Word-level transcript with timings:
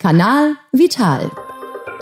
Kanal 0.00 0.54
Vital. 0.70 1.28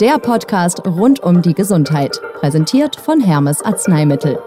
Der 0.03 0.19
Podcast 0.19 0.87
rund 0.87 1.21
um 1.21 1.41
die 1.41 1.55
Gesundheit, 1.55 2.21
präsentiert 2.39 2.95
von 2.95 3.23
Hermes 3.23 3.63
Arzneimittel. 3.63 4.39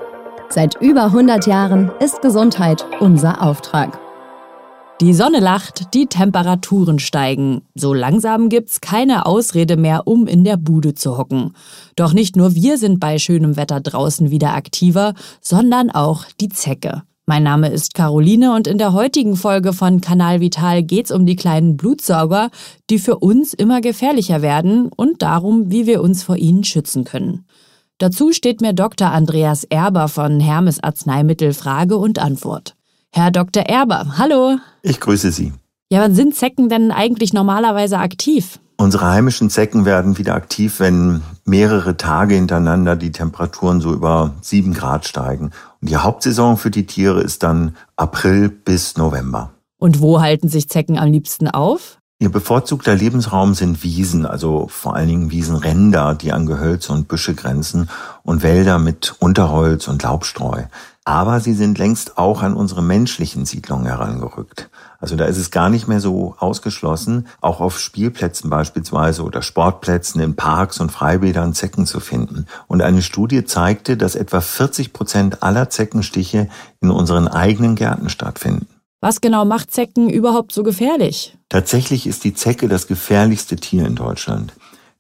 Seit 0.50 0.80
über 0.80 1.06
100 1.06 1.48
Jahren 1.48 1.90
ist 2.00 2.22
Gesundheit 2.22 2.86
unser 3.00 3.42
Auftrag. 3.42 3.98
Die 5.02 5.16
Sonne 5.16 5.40
lacht, 5.40 5.96
die 5.96 6.06
Temperaturen 6.06 7.00
steigen. 7.00 7.64
So 7.74 7.92
langsam 7.92 8.50
gibt's 8.50 8.82
keine 8.82 9.26
Ausrede 9.26 9.78
mehr, 9.78 10.06
um 10.06 10.28
in 10.28 10.44
der 10.44 10.58
Bude 10.58 10.94
zu 10.94 11.18
hocken. 11.18 11.56
Doch 11.96 12.14
nicht 12.14 12.36
nur 12.36 12.54
wir 12.54 12.78
sind 12.78 13.00
bei 13.00 13.18
schönem 13.18 13.58
Wetter 13.58 13.80
draußen 13.80 14.30
wieder 14.30 14.54
aktiver, 14.54 15.16
sondern 15.42 15.90
auch 15.90 16.26
die 16.40 16.50
Zecke. 16.50 17.02
Mein 17.30 17.44
Name 17.44 17.70
ist 17.70 17.94
Caroline 17.94 18.56
und 18.56 18.66
in 18.66 18.80
der 18.80 18.92
heutigen 18.92 19.36
Folge 19.36 19.72
von 19.72 20.02
Kanal 20.02 20.40
Vital 20.40 20.82
geht's 20.82 21.12
um 21.12 21.28
die 21.28 21.36
kleinen 21.36 21.78
Blutsauger, 21.78 22.50
die 22.90 22.98
für 22.98 23.20
uns 23.20 23.54
immer 23.54 23.82
gefährlicher 23.82 24.42
werden 24.42 24.88
und 24.88 25.22
darum, 25.22 25.70
wie 25.70 25.86
wir 25.86 26.02
uns 26.02 26.24
vor 26.24 26.38
ihnen 26.38 26.64
schützen 26.64 27.04
können. 27.04 27.46
Dazu 28.00 28.34
steht 28.34 28.62
mir 28.62 28.74
Dr. 28.74 29.12
Andreas 29.12 29.64
Erber 29.64 30.08
von 30.08 30.40
Hermes 30.40 30.82
Arzneimittel 30.82 31.54
Frage 31.54 31.98
und 31.98 32.18
Antwort. 32.18 32.76
Herr 33.12 33.30
Dr. 33.30 33.62
Erber, 33.62 34.18
hallo. 34.18 34.58
Ich 34.82 35.00
grüße 35.00 35.32
Sie. 35.32 35.54
Ja, 35.92 36.02
wann 36.02 36.14
sind 36.14 36.36
Zecken 36.36 36.70
denn 36.70 36.92
eigentlich 36.92 37.34
normalerweise 37.34 37.98
aktiv? 37.98 38.60
Unsere 38.78 39.10
heimischen 39.10 39.50
Zecken 39.50 39.86
werden 39.86 40.20
wieder 40.20 40.36
aktiv, 40.36 40.80
wenn 40.80 41.24
mehrere 41.46 41.98
Tage 41.98 42.36
hintereinander 42.36 42.96
die 42.96 43.12
Temperaturen 43.12 43.82
so 43.82 43.92
über 43.92 44.36
sieben 44.42 44.76
Grad 44.76 45.08
steigen. 45.08 45.46
Und 45.82 45.90
die 45.90 45.98
Hauptsaison 45.98 46.58
für 46.58 46.70
die 46.70 46.86
Tiere 46.86 47.22
ist 47.22 47.42
dann 47.42 47.76
April 47.96 48.50
bis 48.50 48.98
November. 48.98 49.50
Und 49.80 50.00
wo 50.00 50.22
halten 50.22 50.48
sich 50.48 50.70
Zecken 50.70 51.00
am 51.00 51.12
liebsten 51.12 51.48
auf? 51.48 51.98
Ihr 52.20 52.30
bevorzugter 52.30 52.94
Lebensraum 52.94 53.56
sind 53.56 53.82
Wiesen, 53.82 54.28
also 54.28 54.68
vor 54.70 54.96
allen 54.96 55.08
Dingen 55.08 55.32
Wiesenränder, 55.32 56.14
die 56.14 56.34
an 56.34 56.46
Gehölze 56.46 56.94
und 56.94 57.08
Büsche 57.08 57.34
grenzen 57.34 57.90
und 58.22 58.44
Wälder 58.44 58.78
mit 58.78 59.16
Unterholz 59.20 59.88
und 59.88 60.04
Laubstreu. 60.04 60.66
Aber 61.04 61.40
sie 61.40 61.54
sind 61.54 61.80
längst 61.80 62.20
auch 62.20 62.44
an 62.44 62.54
unsere 62.54 62.84
menschlichen 62.84 63.46
Siedlungen 63.46 63.88
herangerückt. 63.88 64.70
Also 65.00 65.16
da 65.16 65.26
ist 65.26 65.38
es 65.38 65.52
gar 65.52 65.70
nicht 65.70 65.88
mehr 65.88 66.00
so 66.00 66.36
ausgeschlossen, 66.40 67.28
auch 67.42 67.62
auf 67.62 67.80
Spielplätzen 67.80 68.50
beispielsweise 68.50 69.24
oder 69.24 69.42
Sportplätzen 69.42 70.22
in 70.22 70.36
Parks 70.36 70.80
und 70.80 70.92
Freibädern 70.92 71.54
Zecken 71.54 71.86
zu 71.86 72.00
finden. 72.00 72.46
Und 72.68 72.82
eine 72.82 73.02
Studie 73.02 73.46
zeigte, 73.46 73.98
dass 73.98 74.16
etwa 74.16 74.42
40 74.42 74.94
Prozent 74.94 75.44
aller 75.44 75.70
Zeckenstiche 75.70 76.50
in 76.82 76.92
unseren 76.92 77.28
eigenen 77.28 77.76
Gärten 77.76 78.10
stattfinden. 78.10 78.68
Was 79.02 79.22
genau 79.22 79.46
macht 79.46 79.72
Zecken 79.72 80.10
überhaupt 80.10 80.52
so 80.52 80.64
gefährlich? 80.64 81.38
Tatsächlich 81.48 82.06
ist 82.06 82.26
die 82.26 82.34
Zecke 82.34 82.68
das 82.68 82.88
gefährlichste 82.88 83.56
Tier 83.56 83.86
in 83.86 83.96
Deutschland 83.96 84.54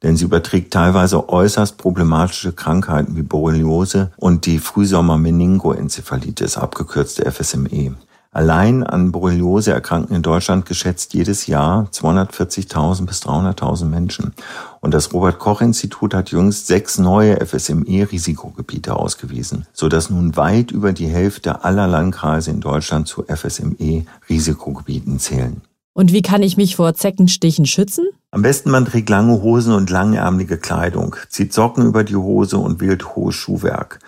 denn 0.03 0.15
sie 0.15 0.25
überträgt 0.25 0.71
teilweise 0.73 1.29
äußerst 1.29 1.77
problematische 1.77 2.53
Krankheiten 2.53 3.15
wie 3.15 3.21
Borreliose 3.21 4.11
und 4.17 4.45
die 4.45 4.59
Frühsommer-Meningoenzephalitis, 4.59 6.57
abgekürzte 6.57 7.29
FSME. 7.29 7.95
Allein 8.31 8.83
an 8.83 9.11
Borreliose 9.11 9.73
erkranken 9.73 10.15
in 10.15 10.21
Deutschland 10.21 10.67
geschätzt 10.67 11.15
jedes 11.15 11.47
Jahr 11.47 11.89
240.000 11.91 13.07
bis 13.07 13.23
300.000 13.23 13.85
Menschen. 13.85 14.33
Und 14.81 14.93
das 14.93 15.11
Robert-Koch-Institut 15.13 16.13
hat 16.13 16.29
jüngst 16.29 16.67
sechs 16.67 16.99
neue 16.99 17.43
FSME-Risikogebiete 17.43 18.95
ausgewiesen, 18.95 19.65
sodass 19.73 20.11
nun 20.11 20.37
weit 20.37 20.69
über 20.69 20.93
die 20.93 21.07
Hälfte 21.07 21.63
aller 21.63 21.87
Landkreise 21.87 22.51
in 22.51 22.61
Deutschland 22.61 23.07
zu 23.07 23.23
FSME-Risikogebieten 23.23 25.17
zählen. 25.17 25.61
Und 25.93 26.13
wie 26.13 26.21
kann 26.21 26.43
ich 26.43 26.55
mich 26.55 26.75
vor 26.75 26.93
Zeckenstichen 26.93 27.65
schützen? 27.65 28.05
Am 28.29 28.43
besten 28.43 28.69
man 28.69 28.85
trägt 28.85 29.09
lange 29.09 29.41
Hosen 29.41 29.73
und 29.73 29.89
langärmelige 29.89 30.57
Kleidung, 30.57 31.15
zieht 31.29 31.51
Socken 31.51 31.87
über 31.87 32.03
die 32.03 32.15
Hose 32.15 32.59
und 32.59 32.79
wählt 32.79 33.15
hohes 33.15 33.33
Schuhwerk. 33.33 33.99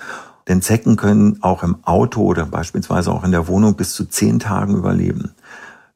Denn 0.47 0.61
Zecken 0.61 0.95
können 0.95 1.38
auch 1.42 1.64
im 1.64 1.84
Auto 1.84 2.22
oder 2.22 2.46
beispielsweise 2.46 3.12
auch 3.12 3.24
in 3.24 3.31
der 3.31 3.47
Wohnung 3.47 3.75
bis 3.75 3.94
zu 3.94 4.06
zehn 4.06 4.40
Tagen 4.40 4.75
überleben. 4.75 5.31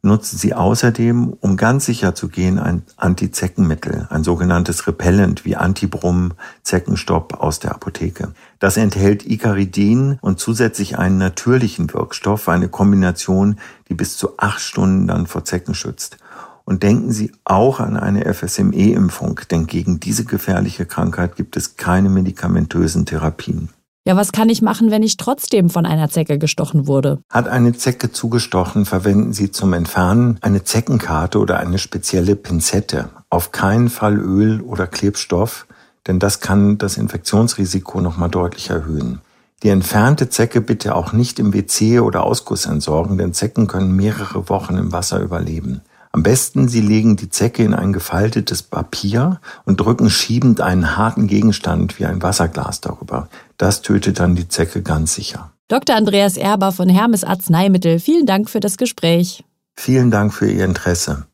Nutzen 0.06 0.38
Sie 0.38 0.54
außerdem, 0.54 1.34
um 1.40 1.58
ganz 1.58 1.86
sicher 1.86 2.14
zu 2.14 2.28
gehen, 2.28 2.60
ein 2.60 2.84
Antizeckenmittel, 2.96 4.06
ein 4.12 4.24
sogenanntes 4.24 4.86
Repellent 4.86 5.46
wie 5.46 5.56
Antibrum, 5.56 6.34
Zeckenstopp 6.62 7.42
aus 7.42 7.58
der 7.58 7.74
Apotheke. 7.74 8.34
Das 8.60 8.78
enthält 8.78 9.26
Icaridin 9.26 10.20
und 10.22 10.40
zusätzlich 10.40 11.00
einen 11.00 11.18
natürlichen 11.18 11.92
Wirkstoff, 11.92 12.48
eine 12.50 12.70
Kombination, 12.70 13.58
die 13.90 13.96
bis 13.96 14.16
zu 14.16 14.38
acht 14.38 14.62
Stunden 14.62 15.08
dann 15.08 15.26
vor 15.26 15.44
Zecken 15.44 15.74
schützt. 15.74 16.18
Und 16.66 16.84
denken 16.84 17.12
Sie 17.12 17.32
auch 17.44 17.80
an 17.80 17.98
eine 17.98 18.32
FSME-Impfung, 18.32 19.42
denn 19.50 19.66
gegen 19.66 20.00
diese 20.00 20.26
gefährliche 20.26 20.86
Krankheit 20.86 21.36
gibt 21.36 21.58
es 21.58 21.78
keine 21.78 22.10
medikamentösen 22.10 23.08
Therapien. 23.08 23.70
Ja, 24.08 24.16
was 24.16 24.32
kann 24.32 24.50
ich 24.50 24.62
machen, 24.62 24.92
wenn 24.92 25.02
ich 25.02 25.18
trotzdem 25.18 25.72
von 25.72 25.88
einer 25.88 26.10
Zecke 26.10 26.38
gestochen 26.38 26.86
wurde? 26.86 27.24
Hat 27.32 27.48
eine 27.48 27.74
Zecke 27.74 28.12
zugestochen, 28.12 28.86
verwenden 28.86 29.34
Sie 29.34 29.50
zum 29.50 29.74
Entfernen 29.74 30.38
eine 30.42 30.64
Zeckenkarte 30.64 31.40
oder 31.40 31.58
eine 31.58 31.80
spezielle 31.80 32.36
Pinzette. 32.36 33.10
Auf 33.32 33.52
keinen 33.52 33.90
Fall 33.90 34.20
Öl 34.20 34.62
oder 34.62 34.86
Klebstoff, 34.86 35.66
denn 36.06 36.20
das 36.20 36.40
kann 36.40 36.78
das 36.78 36.98
Infektionsrisiko 36.98 38.00
nochmal 38.00 38.30
deutlich 38.30 38.70
erhöhen. 38.70 39.22
Die 39.64 39.70
entfernte 39.70 40.30
Zecke 40.30 40.62
bitte 40.62 40.94
auch 40.94 41.12
nicht 41.12 41.40
im 41.40 41.52
WC 41.52 42.00
oder 42.00 42.26
Ausguss 42.26 42.68
entsorgen, 42.68 43.18
denn 43.18 43.34
Zecken 43.34 43.66
können 43.66 43.96
mehrere 43.96 44.50
Wochen 44.50 44.78
im 44.78 44.92
Wasser 44.92 45.20
überleben. 45.20 45.82
Am 46.16 46.24
besten, 46.24 46.70
Sie 46.70 46.80
legen 46.80 47.18
die 47.18 47.28
Zecke 47.28 47.62
in 47.62 47.74
ein 47.74 47.92
gefaltetes 47.92 48.64
Papier 48.64 49.42
und 49.66 49.82
drücken 49.82 50.10
schiebend 50.10 50.62
einen 50.62 50.96
harten 50.96 51.28
Gegenstand 51.28 52.00
wie 52.00 52.06
ein 52.06 52.22
Wasserglas 52.22 52.80
darüber. 52.80 53.28
Das 53.58 53.82
tötet 53.82 54.22
dann 54.22 54.34
die 54.34 54.48
Zecke 54.48 54.82
ganz 54.82 55.14
sicher. 55.14 55.52
Dr. 55.68 55.94
Andreas 55.94 56.38
Erber 56.38 56.72
von 56.72 56.88
Hermes 56.88 57.26
Arzneimittel, 57.26 58.00
vielen 58.00 58.26
Dank 58.26 58.50
für 58.50 58.62
das 58.62 58.78
Gespräch. 58.78 59.44
Vielen 59.76 60.10
Dank 60.10 60.34
für 60.34 60.50
Ihr 60.50 60.64
Interesse. 60.64 61.26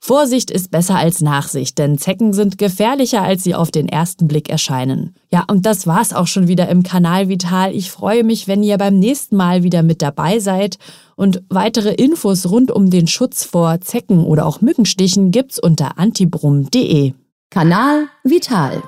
Vorsicht 0.00 0.50
ist 0.50 0.70
besser 0.70 0.96
als 0.96 1.20
Nachsicht, 1.20 1.76
denn 1.76 1.98
Zecken 1.98 2.32
sind 2.32 2.56
gefährlicher, 2.56 3.22
als 3.22 3.42
sie 3.42 3.54
auf 3.54 3.70
den 3.70 3.88
ersten 3.88 4.28
Blick 4.28 4.48
erscheinen. 4.48 5.14
Ja, 5.30 5.44
und 5.50 5.66
das 5.66 5.86
war's 5.86 6.12
auch 6.12 6.28
schon 6.28 6.46
wieder 6.46 6.68
im 6.68 6.82
Kanal 6.82 7.28
Vital. 7.28 7.74
Ich 7.74 7.90
freue 7.90 8.22
mich, 8.22 8.46
wenn 8.46 8.62
ihr 8.62 8.78
beim 8.78 8.98
nächsten 8.98 9.36
Mal 9.36 9.64
wieder 9.64 9.82
mit 9.82 10.00
dabei 10.00 10.38
seid. 10.38 10.78
Und 11.16 11.42
weitere 11.48 11.92
Infos 11.92 12.48
rund 12.48 12.70
um 12.70 12.90
den 12.90 13.08
Schutz 13.08 13.44
vor 13.44 13.80
Zecken 13.80 14.24
oder 14.24 14.46
auch 14.46 14.60
Mückenstichen 14.60 15.32
gibt's 15.32 15.58
unter 15.58 15.98
antibrum.de. 15.98 17.12
Kanal 17.50 18.06
Vital. 18.22 18.82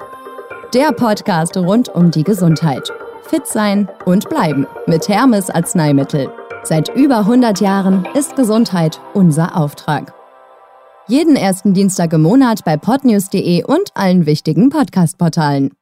Der 0.75 0.93
Podcast 0.93 1.57
rund 1.57 1.89
um 1.89 2.13
die 2.13 2.23
Gesundheit. 2.23 2.93
Fit 3.25 3.47
sein 3.47 3.89
und 4.07 4.29
bleiben 4.29 4.67
mit 4.87 5.09
Hermes 5.09 5.51
Arzneimittel. 5.51 6.31
Seit 6.63 6.89
über 6.95 7.19
100 7.19 7.61
Jahren 7.61 8.07
ist 8.15 8.37
Gesundheit 8.37 9.01
unser 9.15 9.57
Auftrag. 9.57 10.20
Jeden 11.11 11.35
ersten 11.35 11.75
Dienstag 11.75 12.13
im 12.13 12.23
Monat 12.23 12.65
bei 12.65 12.77
podnews.de 12.77 13.65
und 13.65 13.91
allen 13.95 14.27
wichtigen 14.27 14.71
Podcast-Portalen. 14.71 15.73